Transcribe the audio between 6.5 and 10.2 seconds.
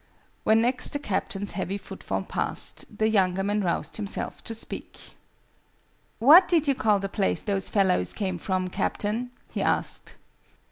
you call the place those fellows came from, Captain?" he asked.